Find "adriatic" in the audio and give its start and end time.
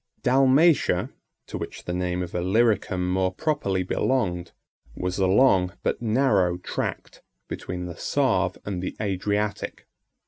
8.99-9.85